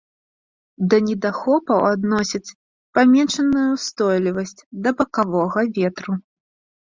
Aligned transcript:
Да 0.91 0.97
недахопаў 1.07 1.79
адносяць 1.89 2.55
паменшаную 2.97 3.67
ўстойлівасць 3.75 4.57
да 4.87 4.97
бакавога 5.03 5.59
ветру. 5.77 6.13